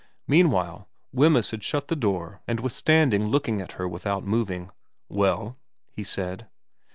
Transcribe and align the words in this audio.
Meanwhile 0.25 0.89
Wemyss 1.13 1.51
had 1.51 1.63
shut 1.63 1.87
the 1.87 1.95
door 1.95 2.41
and 2.47 2.59
was 2.59 2.73
stand 2.75 3.13
ing 3.13 3.27
looking 3.27 3.61
at 3.61 3.73
her 3.73 3.87
without 3.87 4.25
moving.' 4.25 4.71
Well?' 5.09 5.59
he 5.95 6.03
said. 6.03 6.47